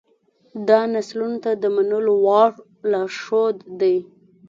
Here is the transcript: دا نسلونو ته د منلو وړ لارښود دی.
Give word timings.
دا 0.67 0.79
نسلونو 0.95 1.37
ته 1.43 1.51
د 1.61 1.63
منلو 1.75 2.13
وړ 2.25 2.51
لارښود 2.91 3.57
دی. 3.79 3.97